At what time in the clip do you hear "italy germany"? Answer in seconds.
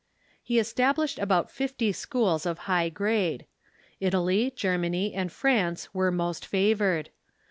3.99-5.13